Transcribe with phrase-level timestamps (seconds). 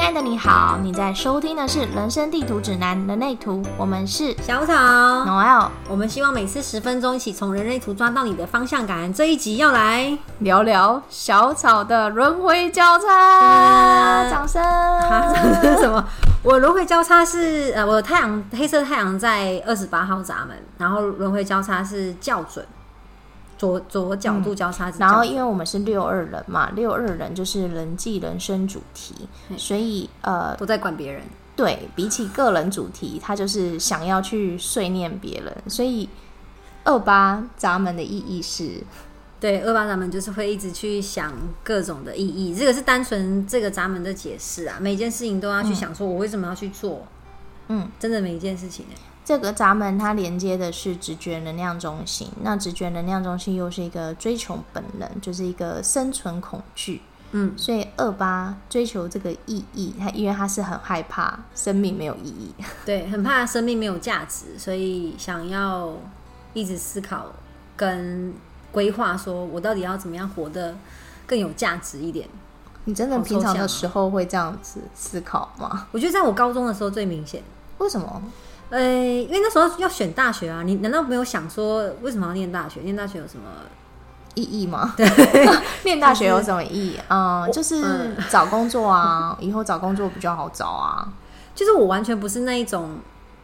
[0.00, 9.12] 亲爱的你好，你在收听的是《人生地图指南：人类图》，我们是小草，Noel，我们希望每次十分钟，一起从人类图抓到你的方向感。
[9.12, 14.62] 这一集要来，聊聊小草的轮回交叉，掌声！
[14.62, 16.02] 啊，这是什么？
[16.42, 22.64] 我轮回交叉是呃，我的太阳黑色太阳在二十八号闸门，然后轮回交叉是校准，
[23.60, 29.14] 左左角度交叉然后，因为我们是六二人嘛，六二人就是人际人生主题，
[29.58, 31.22] 所以呃，都在管别人。
[31.54, 36.08] 对比起个人主题，他就是想要去碎念别人，所以
[36.84, 38.82] 二八闸门的意义是，
[39.38, 41.30] 对，二八闸门就是会一直去想
[41.62, 44.78] 各种的意义，这个是单纯这个闸门的解释啊。
[44.80, 47.06] 每件事情都要去想，说我为什么要去做？
[47.68, 48.96] 嗯，真的每一件事情、欸，
[49.30, 57.00] 这个闸门它连接的是直觉能量中心，那直觉能量中心又是一个追求本能，就是一个生存恐惧。
[57.30, 62.52] 嗯，所以二八追求这个意义，他因为他是很害怕生命没有意义，
[62.84, 65.92] 对，很怕生命没有价值，所以想要
[66.52, 67.26] 一直思考
[67.76, 68.34] 跟
[68.72, 70.74] 规划，说我到底要怎么样活得
[71.24, 72.28] 更有价值一点。
[72.86, 75.86] 你真的平常的时候会这样子思考吗？
[75.92, 77.40] 我觉得在我高中的时候最明显。
[77.78, 78.20] 为什么？
[78.70, 82.80] 呃，因为那时候要选大学啊，你难道没有想说为什么要念大学？
[82.80, 83.44] 念大学有什么？
[84.36, 84.94] 意义吗？
[84.96, 85.04] 对，
[85.82, 87.00] 念大学有什么意义？
[87.08, 91.08] 嗯，就是嗯找工作啊，以后找工作比较好找啊。
[91.52, 92.90] 就是我完全不是那一种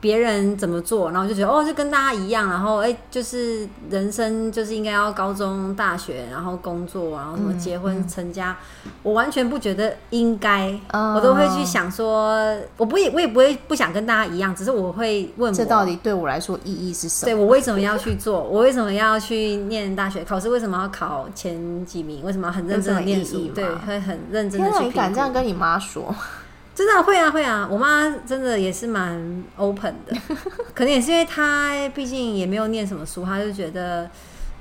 [0.00, 8.56] 别人怎么做，然后就觉得哦，就跟大家一样，然后哎、就是人生就是应该要高中、大学，然后工作，然后什么嗯结婚、成家，
[9.02, 17.32] 我完全不觉得应该，嗯我都会去想说，我不也我也不会不想跟大家一样，只是我会问我这到底对我来说意义是什么？
[17.32, 18.42] 对我为什么要去做？
[18.42, 20.24] 我为什么要去念大学？
[20.24, 22.24] 考试为什么要考前几名？
[22.24, 23.48] 为什么要很认真的念书？
[23.54, 25.30] 对，会很认真的去敢这样。
[25.32, 26.14] 跟你妈说？
[26.74, 27.68] 真的会啊会啊！
[27.70, 30.16] 我妈真的也是蛮 open 的，
[30.74, 34.04] 可能也是因为她毕竟也没有念什么书，她就觉得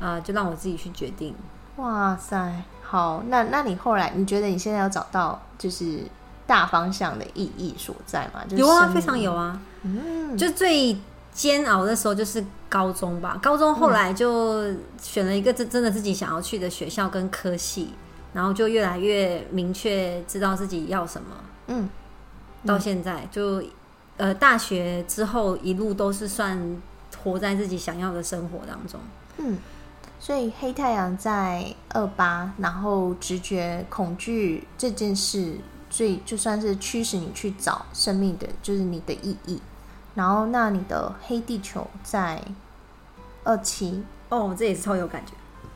[0.00, 1.34] 啊、呃就让我自己去决定。
[1.76, 5.98] 哇塞，好，那那你后来你觉得你现在有找到就是
[6.46, 8.40] 大方向的意义所在吗？
[8.48, 9.60] 就是有啊，非常有啊。
[9.82, 10.96] 嗯，就最
[11.32, 14.64] 煎熬的时候就是高中吧，高中后来就
[15.02, 17.90] 选了一个真真的自己想要去的学校跟科系，
[18.32, 21.28] 然后就越来越明确知道自己要什么。
[21.68, 21.88] 嗯，
[22.66, 23.62] 到现在就
[24.16, 26.76] 呃大学之后一路都是算
[27.22, 29.00] 活在自己想要的生活当中。
[29.38, 29.58] 嗯，
[30.18, 35.56] 所以黑太阳在二八，然后直觉恐惧这件事，
[35.88, 39.60] 最就算是驱使你去找生命的，就是你的意义。
[40.14, 42.42] 然后，那你的黑地球在
[43.44, 45.32] 二七，哦，这也是超有感觉。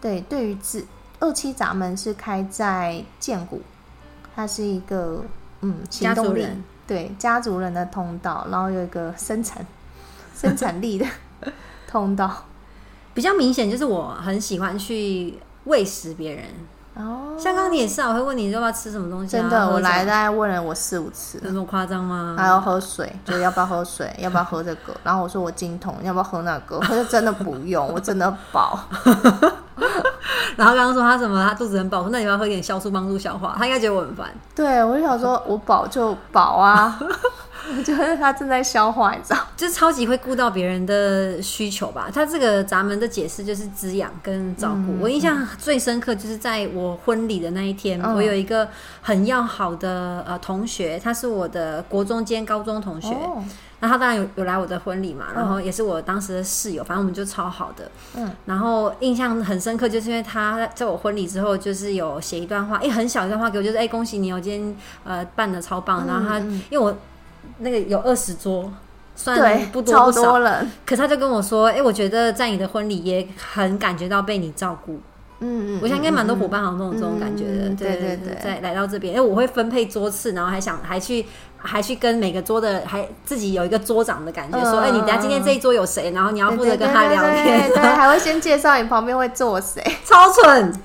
[0.00, 0.86] 对，对于自
[1.20, 3.60] 二七闸门是开在剑谷，
[4.34, 5.22] 它是一个
[5.62, 9.64] 嗯行动力家族人，对家族人的通道，然后有一个生产
[10.36, 11.06] 生产力的
[11.88, 12.30] 通道。
[13.14, 16.44] 比较明显就是我很喜欢去喂食别人，
[16.94, 19.40] 哦，像刚刚你也是啊，我会问你要不要吃什么东西、啊。
[19.40, 22.34] 真的，我来大概问了我四五次有，这么夸张吗？
[22.38, 28.80] 还要喝水，就要不要喝水， 要不要喝这个，然后我说我精通，要不要喝那个，他说真的不用，我真的饱。
[30.56, 33.54] 然后刚刚说他什么，他肚子很饱，说那你要喝点酵素帮助消化？
[33.58, 34.28] 他应该觉得我很烦。
[34.54, 36.98] 对，我就想说我饱就饱啊，
[37.76, 39.38] 我觉得他正在消化，你知道。
[39.56, 42.10] 就是超级会顾到别人的需求吧。
[42.12, 44.98] 他这个咱们的解释就是滋养跟照顾。
[45.00, 48.68] 我印象最深刻就是在我婚礼的那一天，嗯我有一个
[49.00, 53.42] 很要好的呃同学，他是我的国中兼高中同学，哦，
[53.78, 57.88] 那他当然有有来我的婚礼嘛，然后也是我当时的室友，反正我们就超好的。
[58.16, 66.06] 嗯，然后印象很深刻，就是因为他在我婚礼之后，就是有写一段话，哎、很小一段话给我，就是哎、恭喜你哦，今天呃办的超棒。
[66.06, 66.96] 然后他、因为我
[67.58, 68.72] 那个有二十桌，
[69.14, 75.00] 算，不多超不少多，人，可他就跟我说，哎、我觉得在你的婚礼也很感觉到被你照顾。
[75.42, 81.26] 嗯嗯，我想应该蛮多伙伴，好像都有这种感觉的，嗯对对对对在来到这边，因为我会分配桌次，然后还想还去
[81.56, 90.72] 还去跟每个桌的还自己有一个桌长的感觉，嗯说，哎、你等下今天这一桌有谁，然后你要负责跟他聊天，对对， 还会先介绍你旁边会坐谁，超蠢。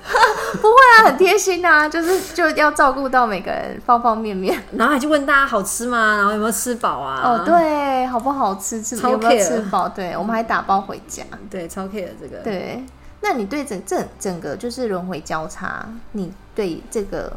[0.62, 4.58] 不会啊，很贴心啊，就是就要照顾到每个人方方面面。
[4.72, 6.16] 然后还去问大家好吃吗？
[6.16, 7.20] 然后有没有吃饱啊？
[7.22, 9.86] 哦，对，好不好吃，吃超有没有吃饱？
[9.88, 11.22] 对，我们还打包回家。
[11.50, 12.38] 对，超 care 这个。
[12.42, 12.82] 对，
[13.20, 17.36] 那你对整整整个就是轮回交叉，你对这个，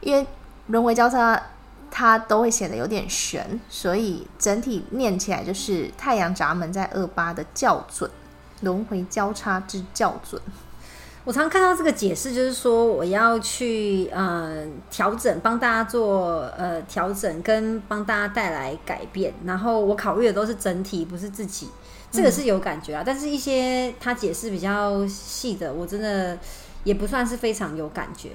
[0.00, 0.26] 因为
[0.68, 1.40] 轮回交叉
[1.90, 8.10] 它都会显得有点悬，所以整体念起来就是太阳闸门在二八的校准，
[8.62, 10.40] 轮回交叉之校准。
[11.22, 19.34] 我常看到这个解释，就是说我要去呃调整，帮大家做呃调整，跟帮大家带来改变。
[19.44, 21.68] 然后我考虑的都是整体，不是自己。
[22.10, 26.38] 这个是有感觉啊，但是一些他解释比较细的，我真的
[26.84, 28.30] 也不算是非常有感觉。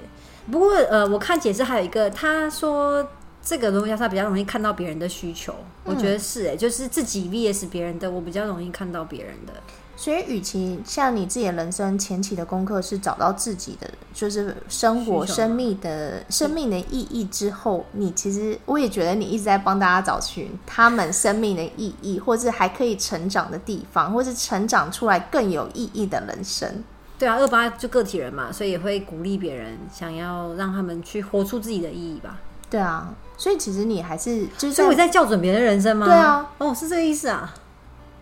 [0.50, 3.06] 不过呃，我看解释还有一个，他说
[3.42, 9.52] 这个东西他比较容易看到别人的需求，我觉得是哎，就是自己 VS 别人的，我比较容易看到别人的。
[9.96, 26.84] 所以，与其像你自己的人生前期的功课是找到自己的，就是生活、生命的生命的意义之后，你其实我也觉得你一直在帮大家找寻他们生命的意义，或是还可以成长的地方，或是成长出来更有意义的人生。
[27.18, 32.36] 对啊，二八就个体人嘛，所以也会鼓励别人，想要让他们去活出自己的意义吧。
[32.68, 36.04] 对啊，所以其实你还是就是所以我在校准别人的人生吗？
[36.04, 37.54] 对啊，哦，是这个意思啊。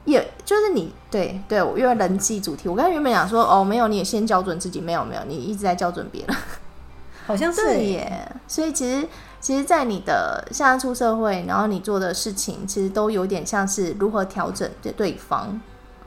[0.04, 6.36] 也就是你对对，我因为人际主题，我刚才原本想说哦，没有，你也先校准自己，没有没有，你一直在校准别人，
[7.26, 8.30] 好像是耶。
[8.46, 9.08] 所以其实
[9.40, 15.58] 其实，在你的现在出社会，然后你做的事情，其实都有点像是如何调整的对方，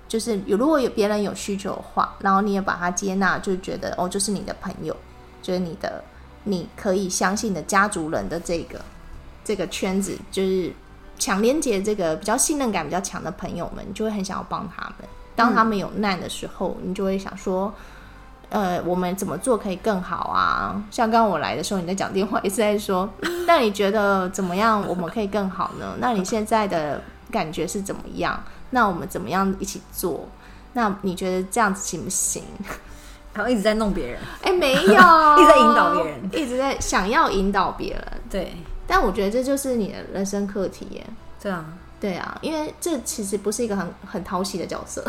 [0.08, 4.96] 就是有如果有别人有需求的话，然后你也把他接纳，就觉得哦，就是你的朋友，
[5.42, 6.04] 就是你的
[6.44, 8.80] 你可以相信的家族人的这个
[9.44, 10.72] 这个圈子，就是。
[11.18, 15.08] 强连接这个比较信任感比较强的朋友们，就会很想要帮他们。
[15.36, 17.72] 当他们有难的时候，你就会想说
[18.50, 23.08] ：“呃，我们怎么做可以更好啊？”像刚刚我来的时候，你在讲电话， 一直在说
[23.46, 24.84] ：“那你觉得怎么样？
[24.88, 25.96] 我们可以更好呢？
[26.00, 28.44] 那你现在的感觉是怎么样？
[28.72, 30.28] 那我们怎么样一起做？
[30.74, 32.44] 那你觉得这样子行不行？”
[33.34, 34.80] 然后一直在弄别人，哎，没有，
[35.38, 38.52] 一直在引导别人，一直在想要引导别人，对。
[38.88, 41.06] 但我觉得这就是你的人生课题耶。
[41.40, 41.66] 对啊，
[42.00, 45.06] 对啊，因为这其实不是一个很很讨喜的角色。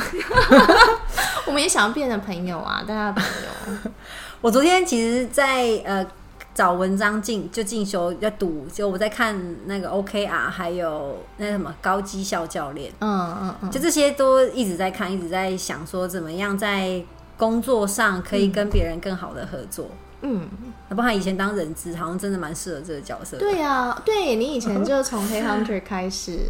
[1.46, 3.90] 我们也想要变成朋友啊，大家朋友。
[4.42, 6.06] 我昨天其实，在呃
[6.54, 9.34] 找文章进就进修要读，就我在看
[9.66, 17.02] 那个 OKR，还有那什么高绩效教练，嗯嗯嗯，就这些都一直在看，一直在想说怎么样在
[17.36, 19.86] 工作上可以跟别人更好的合作。
[19.86, 23.38] 嗯，那包括以前当人质，好像真的蛮适合这个角色。
[23.38, 26.40] 对呀，对你以前就 从黑 hunter 开始，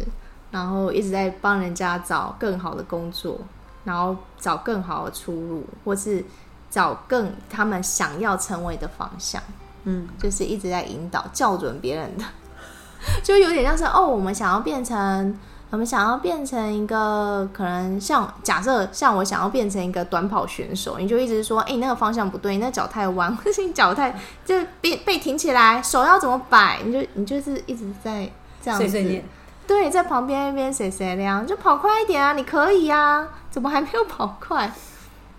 [0.51, 3.39] 然后一直在帮人家找更好的工作，
[3.83, 6.23] 然后找更好的出路，或是
[6.69, 9.41] 找更他们想要成为的方向。
[9.83, 12.25] 嗯，就是一直在引导、校准别人的，
[13.23, 15.37] 就有点像是哦，我们想要变成。
[15.71, 26.79] 我们想要变成一个可能像假设像我想要变成一个短跑选手，你就一直说，哎，你那个方向不对，那脚太弯，或者你脚太就被被挺起来，手要怎么摆？
[26.83, 28.27] 你就你就是一直在
[28.63, 29.23] 这样子，
[29.67, 34.73] 对，在旁边一边谁谁亮，就跑快一点啊，你可以呀，怎么还没有跑快？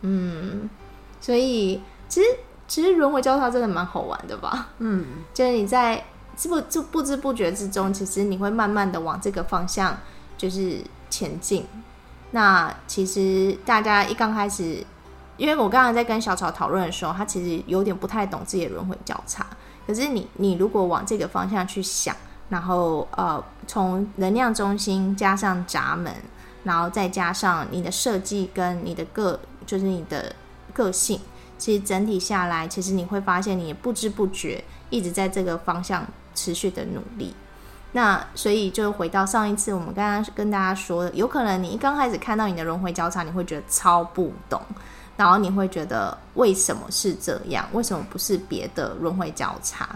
[0.02, 0.70] 嗯，
[1.20, 2.26] 所以其实
[2.68, 4.68] 其实轮回交叉真的蛮好玩的吧？
[4.78, 5.04] 嗯，
[5.34, 6.04] 就是你在
[6.44, 9.98] 不不不知不觉之中，其实你会慢慢的往这个方向。
[10.40, 10.78] 就是
[11.10, 11.66] 前进。
[12.30, 14.82] 那其实大家一刚开始，
[15.36, 19.46] 因为我刚刚在跟小草讨论的时候，他其实有点不太懂自己的轮回交叉。
[19.86, 22.16] 可是你你如果往这个方向去想，
[22.48, 26.10] 然后呃，从能量中心加上闸门，
[26.64, 30.34] 然后再加上你的设计跟你的个，就是你的
[30.72, 31.20] 个性，
[31.58, 37.34] 其实整体下来，其实你会发现，你不知不觉一直在这个方向持续的努力。
[37.92, 44.62] 那所以就回到上一次我们刚刚跟大家说的，有可能你一刚开始看到你的轮回交叉，你会觉得超不懂，
[45.16, 47.66] 然后你会觉得为什么是这样？
[47.72, 49.88] 为什么不是别的轮回交叉？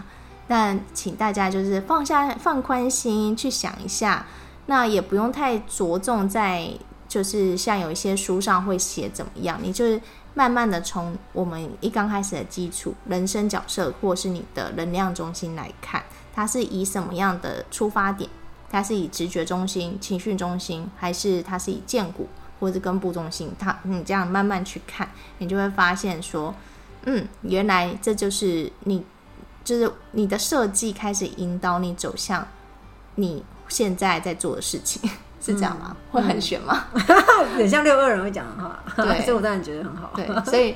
[0.47, 4.25] 但请大家就是放下放宽心去想一下，
[4.65, 6.69] 那也不用太着重在
[7.07, 9.99] 就是像有一些书上会写怎么样，你就是
[10.33, 16.03] 慢慢的从我们一刚开始的基础人生角色或是你的能量中心来看。
[16.35, 18.29] 它是以什么样的出发点？
[18.69, 22.27] 它是以直觉中心、情绪中心，还是它是以剑骨
[22.59, 23.53] 或者根部中心？
[23.57, 26.53] 它你这样慢慢去看，你就会发现说，
[27.05, 29.05] 嗯，原来这就是你，
[29.63, 32.45] 就是你的设计开始引导你走向
[33.15, 35.95] 你现在在做的事情， 是这样吗？
[36.11, 36.85] 会很玄吗？
[37.55, 40.11] 很像六二人会讲的话，对，所以我当然觉得很好。
[40.15, 40.75] 对，所以。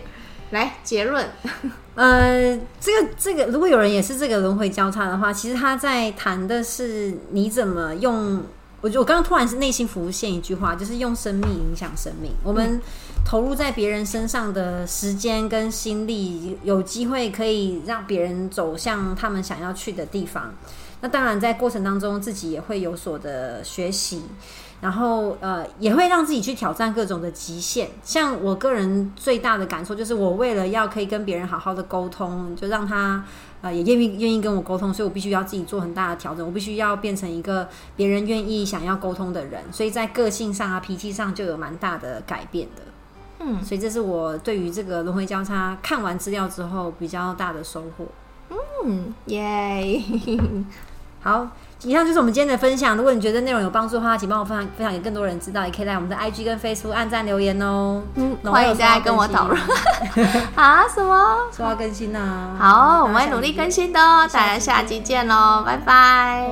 [0.51, 1.25] 来结论，
[1.96, 8.44] 呃，这个这个，如果有人也是这个轮回交叉的话，其实他在谈的是你怎么用。
[8.82, 12.32] 我我刚刚突然是内心浮现一句话，就是用生命影响生命。
[12.44, 12.82] 我们
[13.25, 20.56] 投入在别人身上的时间跟心力，有机会可以让别人走向他们想要去的地方。
[21.01, 24.24] 那当然在过程当中自己也会有所的学习。
[24.81, 27.89] 然后呃，也会让自己去挑战各种的极限。
[28.01, 33.24] 像我个人最大的感受就是，我为了要可以跟别人好好的沟通，就让他
[33.62, 36.45] 呃也愿意愿意跟我沟通，所以我必须要自己做很大的调整。
[36.45, 37.67] 我必须要变成一个
[37.98, 42.81] 别人愿意想要沟通的人，所以在个性上啊、脾气上就有蛮大的改变的。
[43.39, 48.05] 嗯，所以这是我对于这个轮回交叉看完资料之后比较大的收获。
[48.86, 50.01] 嗯，耶，
[51.21, 51.50] 好。
[51.83, 52.98] 以上就是我们今天的分享。
[52.98, 55.65] 如果你觉得内容有帮助的话，请帮我分享分享给更多人知道。
[55.65, 58.01] 也可以在我们的 IG 跟 Facebook 按赞留言哦。
[58.15, 59.59] 嗯，欢迎大家跟我讨论。
[60.55, 60.83] 啊？
[60.93, 61.38] 什么？
[61.55, 62.55] 说要更新啊？
[62.59, 64.27] 好，我们会努力更新的哦。
[64.31, 66.50] 大家下期见喽，拜拜。